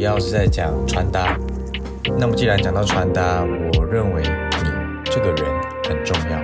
[0.00, 1.38] 主要是在讲穿搭。
[2.18, 3.44] 那么既然讲到穿搭，
[3.76, 4.70] 我认为你
[5.04, 5.44] 这个人
[5.86, 6.40] 很重要。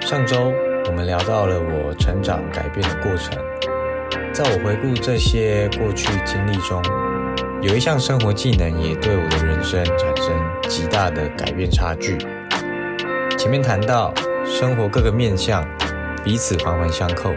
[0.00, 0.52] 上周
[0.86, 3.36] 我们聊到了我成长改变的过程，
[4.32, 6.80] 在我回顾这些过去经历中，
[7.60, 10.32] 有一项生活技能也对我的人生产生
[10.68, 12.16] 极大的改变差距。
[13.36, 14.14] 前面谈到
[14.44, 15.68] 生活各个面向
[16.22, 17.32] 彼此环环相扣。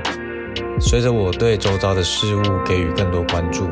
[0.80, 3.70] 随着我对周遭的事物给予更多关注，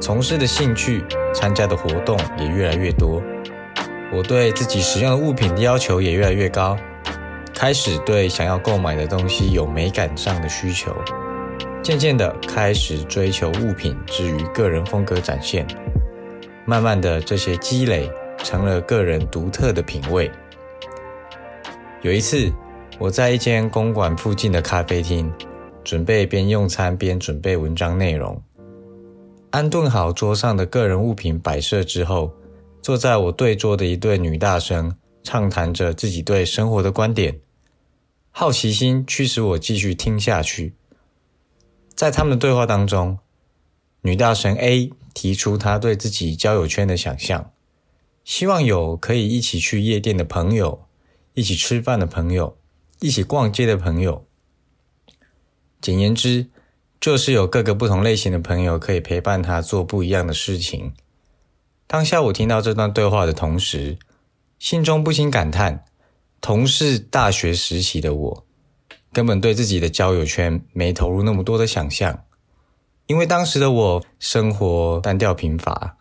[0.00, 1.04] 从事的兴趣、
[1.34, 3.22] 参加的活动也越来越多，
[4.10, 6.74] 我对自己使用的物品的要求也越来越高，
[7.54, 10.96] 开始对想要购买的东西有美感上的需求，
[11.82, 15.66] 渐渐的开始追求物品之于个人风格展现，
[16.64, 20.30] 慢慢的这些积累成了个人独特的品味。
[22.00, 22.50] 有一次，
[22.98, 25.30] 我在一间公馆附近的咖啡厅。
[25.82, 28.40] 准备边用餐边准备文章内容，
[29.50, 32.32] 安顿好桌上的个人物品摆设之后，
[32.80, 37.40] 坐在我对桌的一对女大生畅谈着自己对生活的观点。
[38.30, 40.76] 好奇心驱使我继续听下去。
[41.96, 43.18] 在他们的对话当中，
[44.02, 47.50] 女大生 A 提出她对自己交友圈的想象，
[48.22, 50.84] 希望有可以一起去夜店的朋友，
[51.34, 52.56] 一起吃饭的朋友，
[53.00, 54.24] 一起逛街的朋友。
[55.80, 56.46] 简言之，
[57.00, 60.92] 就是有各个不同类型的朋友可以陪伴他做不一样的事情。
[61.86, 63.98] 当下我听到这段对话的同时，
[64.58, 65.86] 心中不禁感叹：
[66.42, 68.46] 同是大学时期的我，
[69.12, 72.24] 根本对自己的交友圈没投入那么多的想象，
[73.06, 75.96] 因为当时的我生活单调贫乏，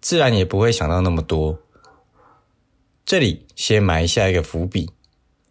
[0.00, 1.60] 自然也不会想到那么多。
[3.04, 4.90] 这里先埋下一个伏笔，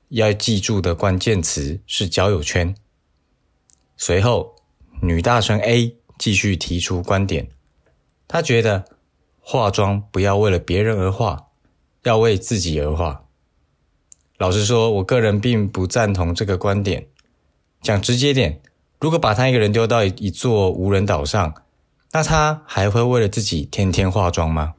[0.09, 2.75] 要记住的关键词是交友圈。
[3.95, 4.52] 随后，
[5.05, 7.49] 女大生 A 继续提出观点，
[8.25, 8.85] 她觉得
[9.41, 11.47] 化妆不要为了别人而化，
[12.03, 13.25] 要为自己而化。
[14.37, 17.07] 老实说，我个人并不赞同这个观点。
[17.81, 18.61] 讲直接点，
[18.97, 21.53] 如果把他一个人丢到一座无人岛上，
[22.13, 24.75] 那他还会为了自己天天化妆吗？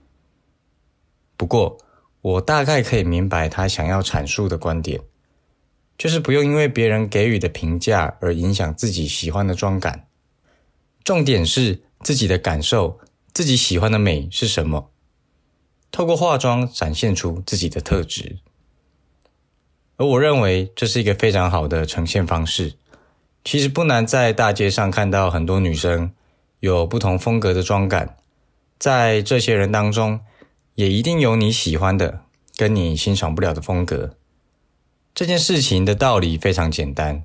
[1.37, 1.77] 不过，
[2.23, 5.03] 我大概可以明白他想要阐述的观点。
[5.99, 10.09] 就是不用因为别人给予的评价而影响自己喜欢的妆感，
[11.05, 12.99] 重点是自己的感受，
[13.35, 14.91] 自己喜欢的美是什么？
[15.93, 18.39] 透过化妆展现出自己的特质，
[19.97, 22.75] 而我认为这是一个非常好的呈现方式。
[23.45, 26.13] 其实不难在大街上看到很多女生
[26.61, 28.17] 有不同风格的妆感，
[28.79, 30.21] 在这些人当中，
[30.75, 32.23] 也一定有你喜欢的，
[32.57, 34.17] 跟你欣赏不了的风格。
[35.15, 37.25] 这件事情的道理非常简单，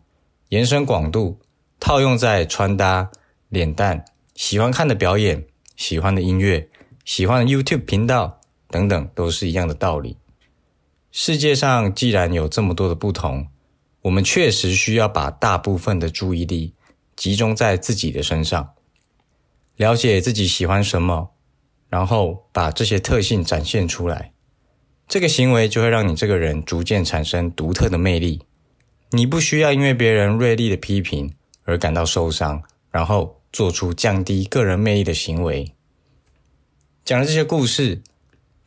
[0.49, 1.39] 延伸广度，
[1.79, 3.09] 套用在穿搭、
[3.49, 4.05] 脸蛋、
[4.35, 5.45] 喜欢看的表演、
[5.75, 6.69] 喜欢的音乐、
[7.03, 8.39] 喜欢的 YouTube 频道
[8.69, 10.17] 等等，都是一样的道理。
[11.11, 13.47] 世界上既然有这么多的不同，
[14.03, 16.73] 我们确实需要把大部分的注意力
[17.15, 18.75] 集中在自己的身上，
[19.75, 21.31] 了解自己喜欢什么，
[21.89, 24.31] 然后把这些特性展现出来。
[25.07, 28.43] 这个行为就会让你这个人逐渐产生独特的魅力。
[29.09, 31.33] 你不需要因为别人锐利的批评
[31.63, 32.61] 而感到受伤，
[32.91, 35.73] 然后做出降低个人魅力的行为。
[37.03, 38.01] 讲了这些故事，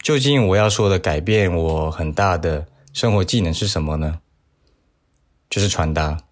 [0.02, 4.20] 究竟我要说的改变我很大的生活技能是什么呢？
[5.48, 6.24] 就是穿搭。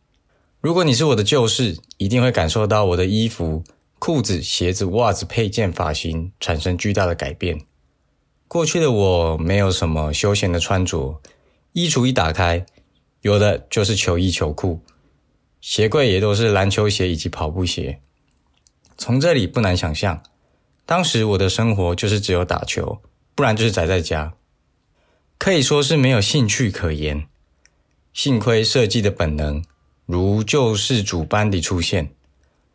[0.60, 3.62] 如果你是我的旧事，一定会感受到我的衣服、
[3.98, 7.60] 裤子、鞋子、袜子、配件、发型产生巨大的改变。
[8.48, 11.20] 过去的我没有什么休闲的穿着，
[11.72, 12.66] 衣橱一打开，
[13.20, 14.80] 有的就是球衣球裤，
[15.60, 18.00] 鞋柜也都是篮球鞋以及跑步鞋。
[19.00, 20.22] 从这里不难想象，
[20.84, 23.00] 当时我的生活就是只有打球，
[23.34, 24.34] 不然就是宅在家，
[25.38, 27.26] 可以说是没有兴趣可言。
[28.12, 29.64] 幸亏设计的本能
[30.04, 32.12] 如救世主般的出现，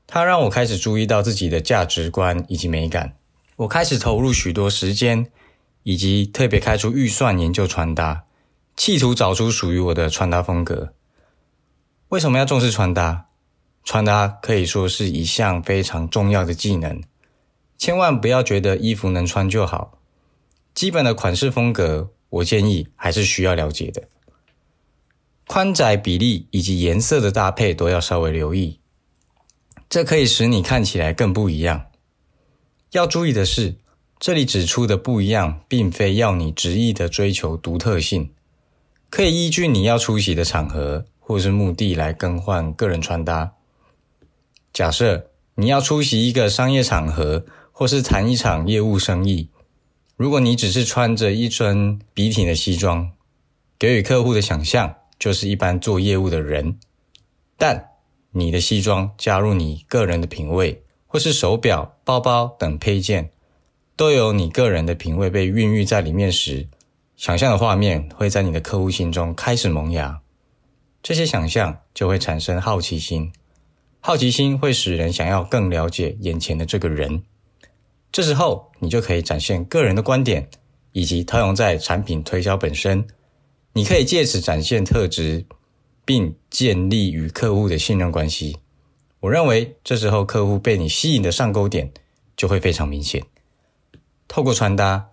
[0.08, 3.16] 它让我开始注意到自己的价值观以及美感，
[3.58, 5.32] 我开始投入许多时间。
[5.88, 8.24] 以及特别开出预算研究穿搭，
[8.76, 10.92] 企图找出属于我的穿搭风格。
[12.10, 13.28] 为什么要重视穿搭？
[13.86, 17.02] 穿搭可以说是一项非常重要的技能，
[17.78, 20.00] 千万不要觉得衣服能穿就好。
[20.74, 24.04] 基本的款式风格，我建议还是需要了解的。
[25.48, 28.82] 宽窄比例以及颜色的搭配都要稍微留意，
[29.88, 31.86] 这可以使你看起来更不一样。
[32.92, 33.76] 要注意的是。
[34.18, 38.32] 这里指出的不一样，并非要你执意的追求独特性，
[39.10, 43.52] 可以依据你要出席的场合或是目的来更换个人穿搭。
[44.76, 49.50] 假设你要出席一个商业场合或是谈一场业务生意，
[50.18, 53.10] 如果你只是穿着一身笔挺的西装，
[53.80, 56.78] 给予客户的想象就是一般做业务的人，
[57.56, 57.92] 但
[58.32, 63.32] 你的西装加入你个人的品味，或是手表、包包等配件，
[63.96, 66.68] 都有你个人的品味被孕育在里面时，
[67.16, 70.20] 想象的画面会在你的客户心中开始萌芽。
[71.02, 73.32] 这些想象就会产生好奇心，
[74.08, 77.24] 好奇心会使人想要更了解眼前的这个人。
[78.12, 80.48] 这时候，你就可以展现个人的观点，
[80.92, 83.08] 以及套用在产品推销本身。
[83.74, 85.48] 你可以借此展现特质，
[86.06, 88.58] 并建立与客户的信任关系。
[89.22, 91.92] 我认为，这时候客户被你吸引的上钩点
[92.38, 93.24] 就会非常明显。
[94.28, 95.08] 透过穿搭，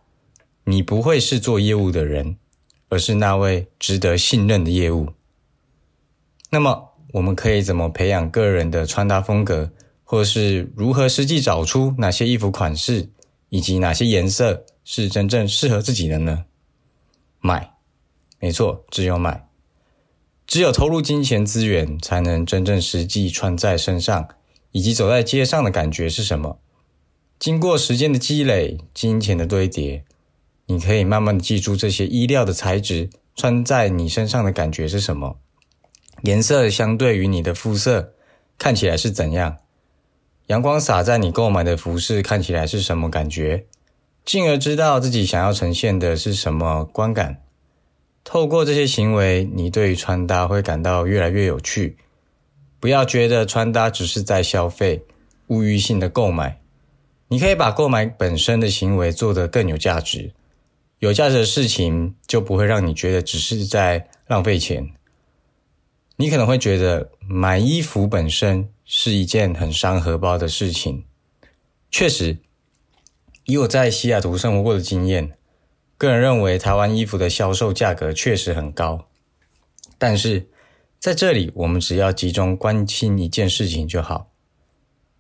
[0.65, 2.37] 你不会是做业务的人，
[2.91, 5.15] 而是那位值得信任的业务。
[6.51, 9.71] 那么，我们可以怎么培养个人的穿搭风格，
[10.05, 13.11] 或是如何实际找出哪些衣服款式
[13.51, 16.45] 以及哪些颜色是真正适合自己的呢？
[17.41, 17.75] 买，
[18.41, 19.47] 没错，只有买，
[20.47, 24.29] 只有投入金钱资源，才能真正实际穿在身上，
[24.71, 26.59] 以及走在街上的感觉是什么。
[27.39, 30.05] 经过时间的积累，金钱的堆叠，
[30.67, 35.39] 你可以慢慢的记住这些衣料的材质穿在你身上的感觉是什么。
[36.23, 38.15] 颜色相对于你的肤色
[38.59, 39.59] 看起来是怎样？
[40.47, 43.67] 阳光洒在你购买的服饰看起来是什么感觉？
[44.25, 47.43] 进而知道自己想要呈现的是什么观感。
[48.23, 51.97] 透过这些行为，你对于穿搭会感到越来越有趣。
[52.79, 55.05] 不要觉得穿搭只是在消费、
[55.49, 56.61] 物欲性的购买。
[57.29, 60.33] 你可以把购买本身的行为做得更有价值。
[60.99, 64.93] 有价值的事情就不会让你觉得只是在浪费钱。
[66.23, 71.05] 你可能会觉得买衣服本身是一件很伤荷包的事情。
[71.91, 72.39] 确实，
[73.47, 75.37] 以我在西雅图生活过的经验，
[75.99, 79.09] 个人认为台湾衣服的销售价格确实很高。
[79.99, 80.49] 但是
[81.01, 84.31] 在这里，我们只要集中关心一件事情就好，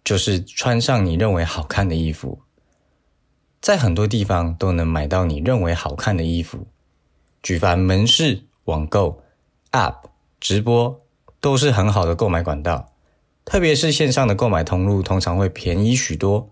[0.04, 2.42] 就是穿上你认为好看的衣服。
[3.60, 6.68] 在很多地方都能买到你认为好看的衣服，
[7.42, 9.20] 举凡门市、网购、
[9.72, 10.11] App。
[10.42, 11.00] 直播
[11.40, 12.92] 都是很好的购买管道，
[13.44, 16.50] 特别是线上的购买通路，通常会便宜许多。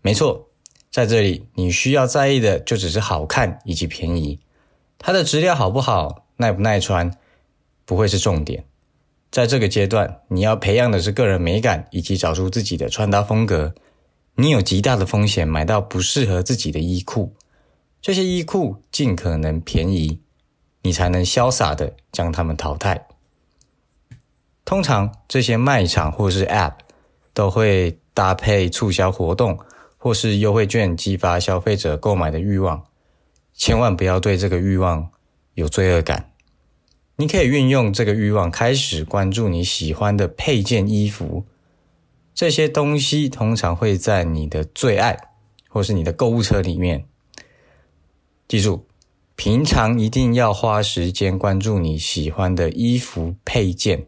[0.00, 0.48] 没错，
[0.90, 4.40] 在这里你需要在意的就只是好看以及便宜，
[4.96, 7.14] 它的质量好不好、耐不耐穿，
[7.84, 8.64] 不会是重点。
[9.30, 13.74] 在这个阶段，你要培养的是个人美感以及找出自己的穿搭风格。
[14.36, 17.34] 你有极大的风险买到不适合自己的衣裤，
[18.00, 20.20] 这些衣裤尽可能便宜。
[20.86, 23.06] 你才能潇洒的将他们淘汰。
[24.64, 26.76] 通常这些卖场或是 App
[27.34, 29.58] 都会搭配促销活动
[29.98, 32.86] 或是优惠券，激发消费者购买的欲望。
[33.52, 35.10] 千万不要对这个欲望
[35.54, 36.30] 有罪恶感。
[37.16, 41.44] 你可以运用这个欲望，开始关注你喜欢的配件、衣服。
[42.34, 45.16] 这些东西通常会在你的最爱
[45.68, 47.06] 或是你的购物车里面。
[48.48, 48.86] 记住。
[49.44, 54.06] 平常一定要花时间关注你喜欢的衣服配件。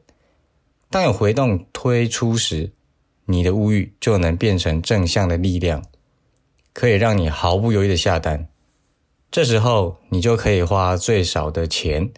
[0.88, 2.72] 当有回动推出时，
[3.26, 5.84] 你的物欲就能变成正向的力量，
[6.72, 8.48] 可以让你毫不犹豫的下单。
[9.30, 12.10] 这时候，你就可以花最少的钱，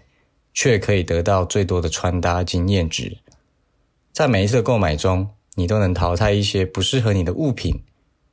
[0.54, 3.18] 却可以得到最多的穿搭经验值。
[4.12, 7.82] 在每一次购买中，你都能淘汰一些不适合你的物品。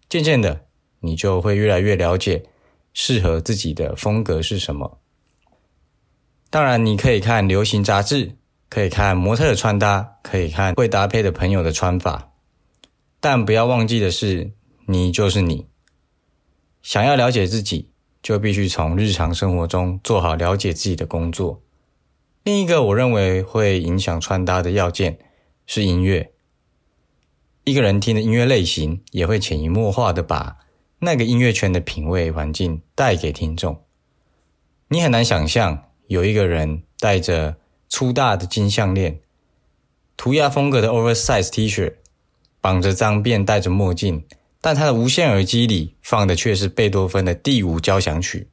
[0.08, 0.62] 渐渐的，
[1.00, 2.44] 你就会越来越了解。
[2.96, 5.00] 适合自己的风格是什么？
[6.50, 8.38] 当然，你可以看流行杂志，
[8.70, 12.32] 可以看模特的穿搭，可以看会搭配的朋友的穿法，
[13.20, 14.54] 但不要忘记的是，
[14.86, 15.68] 你就是你。
[16.82, 17.90] 想要了解自己，
[18.24, 21.62] 就必须从日常生活中做好了解自己的工作。
[22.44, 25.20] 另一个我认为会影响穿搭的要件
[25.66, 26.32] 是音乐。
[27.66, 30.60] 一个人听的音乐类型，也会潜移默化的把。
[31.00, 33.84] 那个音乐圈的品味环境带给听众，
[34.88, 37.58] 你很难想象有一个人戴着
[37.90, 39.20] 粗大的金项链、
[40.16, 41.96] 涂鸦风格的 oversize T 恤，
[42.62, 44.26] 绑着脏辫、戴着墨镜，
[44.62, 48.48] 但他的无线耳机里放的却是贝多芬的第五交响曲。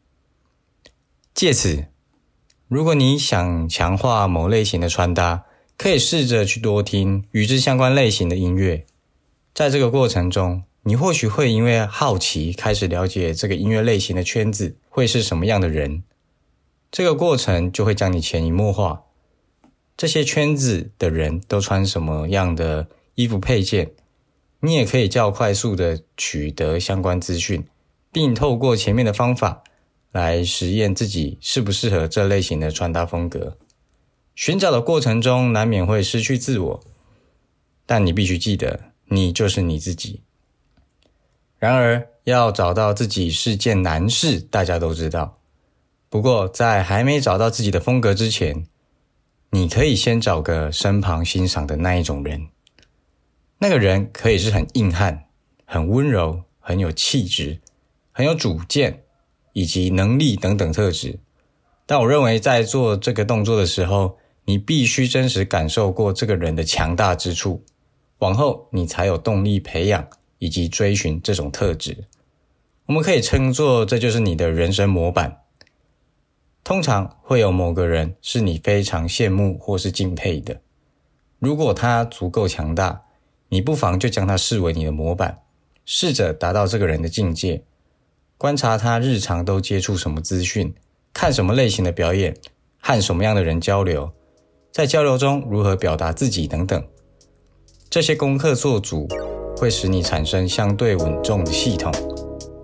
[1.32, 1.86] 借此，
[2.66, 5.44] 如果你想强化某类型的穿搭，
[5.78, 8.84] 可以试着去多听与之相关类型的音乐，
[9.54, 10.64] 在这个过程中。
[10.84, 16.02] 你或许会因为好奇开始了解这个音乐类型的圈子会是什么样的人，
[16.90, 19.04] 这个过程就会将你潜移默化。
[19.96, 23.92] 这些圈子的人都穿什么样的衣服配件，
[24.60, 27.64] 你也可以较快速的取得相关资讯，
[28.10, 29.62] 并透过前面的方法
[30.10, 33.56] 来实验自己适不适合这类型的穿搭风格。
[34.34, 36.80] 寻找的过程中难免会失去自我，
[37.86, 40.22] 但你必须记得，你就是你自己。
[41.62, 45.38] 然而，要找到自己是件难事，大家都知道。
[46.08, 48.66] 不过，在还没找到自己的风格之前，
[49.50, 52.48] 你可以先找个身旁欣赏的那一种人。
[53.58, 55.26] 那个人可以是很硬汉、
[55.64, 57.60] 很温柔、很有气质、
[58.10, 59.04] 很有主见
[59.52, 61.20] 以及能力等等特质。
[61.86, 67.62] 但我认为，在做这个动作的时候，你必须真实感受过这个人的强大之处，
[68.18, 70.08] 往后你才有动力培养
[70.42, 71.96] 以及追寻这种特质。
[72.86, 75.44] 我们可以称作这就是你的人生模板。
[76.64, 80.60] 通常会有某个人是你非常羡慕或是敬佩的。
[81.38, 83.02] 如果他足够强大，
[83.50, 85.42] 你不妨就将他视为你的模板，
[85.84, 87.62] 试着达到这个人的境界。
[88.36, 90.74] 观察他日常都接触什么资讯，
[91.14, 92.36] 看什么类型的表演，
[92.80, 94.10] 和什么样的人交流，
[94.72, 96.84] 在交流中如何表达自己等等。
[97.88, 99.06] 这些功课做足，
[99.62, 101.92] 会使你产生相对稳重的系统，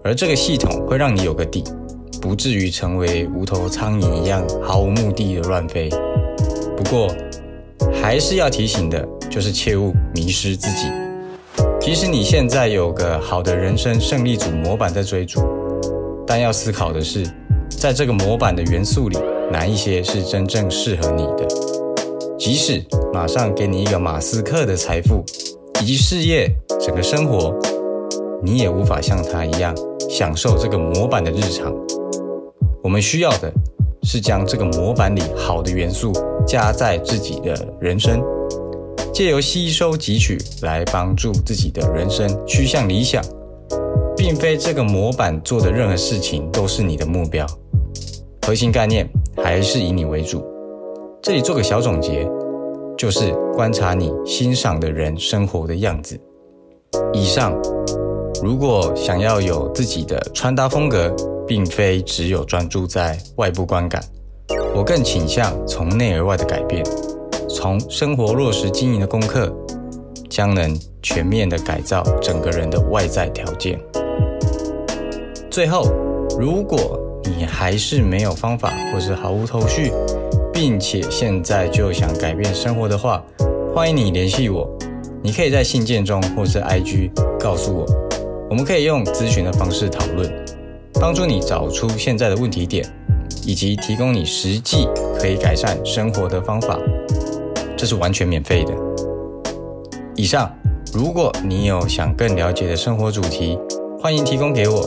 [0.03, 1.63] 而这个系统会让你有个底。
[2.21, 5.89] 不至于成为无头苍蝇一样毫无目的的乱飞。
[6.77, 7.07] 不过，
[8.03, 10.89] 还是要提醒的，就是切勿迷失自己。
[11.81, 15.41] 即使你现在有个好的人生胜利组模板在追逐，
[16.27, 17.25] 但要思考的是，
[17.71, 19.17] 在这个模板的元素里，
[19.53, 21.47] 哪一些是真正适合你的？
[22.37, 25.25] 即使马上给你一个马斯克的财富
[25.81, 27.55] 以及事业，整个生活，
[28.43, 29.75] 你也无法像他一样
[30.11, 31.73] 享受这个模板的日常。
[32.83, 33.53] 我们需要的
[34.03, 36.13] 是将这个模板里好的元素
[36.47, 38.21] 加在自己的人生，
[39.13, 43.23] 借由吸收汲取来帮助自己的人生趋向理想，
[44.17, 47.47] 并非这个模板做的任何事情都是你的目标。
[48.47, 50.45] 核心概念还是以你为主。
[51.23, 52.27] 这里做个小总结，
[52.99, 56.21] 就是观察你欣赏的人生活的样子。
[57.15, 57.57] 以上，
[58.43, 61.15] 如果想要有自己的穿搭风格。
[61.49, 64.05] 并非只有专注在外部观感，
[64.77, 66.85] 我更倾向从内而外的改变，
[67.49, 69.51] 从生活落实经营的功课，
[70.29, 73.81] 将能全面的改造整个人的外在条件。
[75.51, 75.91] 最后，
[76.39, 79.91] 如果你还是没有方法或是毫无头绪，
[80.61, 83.25] 并且现在就想改变生活的话，
[83.73, 84.69] 欢迎你联系我。
[85.23, 87.87] 你可以在信件中或是 IG 告诉我，
[88.51, 90.29] 我们可以用咨询的方式讨论。
[90.95, 92.85] 帮助你找出现在的问题点，
[93.47, 94.89] 以及提供你实际
[95.21, 96.77] 可以改善生活的方法，
[97.77, 98.75] 这是完全免费的。
[100.17, 100.53] 以上，
[100.93, 103.57] 如果你有想更了解的生活主题，
[104.01, 104.85] 欢迎提供给我。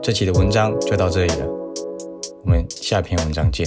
[0.00, 1.46] 这期的文章就到这里了，
[2.44, 3.66] 我们下篇文章见。